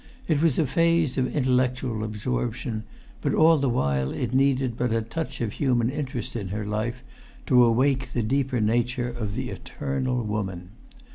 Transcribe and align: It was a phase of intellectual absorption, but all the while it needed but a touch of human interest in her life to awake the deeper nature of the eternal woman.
It 0.27 0.41
was 0.41 0.57
a 0.57 0.65
phase 0.65 1.15
of 1.19 1.27
intellectual 1.35 2.03
absorption, 2.03 2.85
but 3.21 3.35
all 3.35 3.59
the 3.59 3.69
while 3.69 4.09
it 4.11 4.33
needed 4.33 4.75
but 4.75 4.91
a 4.91 5.03
touch 5.03 5.41
of 5.41 5.51
human 5.53 5.91
interest 5.91 6.35
in 6.35 6.47
her 6.47 6.65
life 6.65 7.03
to 7.45 7.63
awake 7.63 8.11
the 8.11 8.23
deeper 8.23 8.59
nature 8.59 9.09
of 9.09 9.35
the 9.35 9.51
eternal 9.51 10.23
woman. 10.23 10.71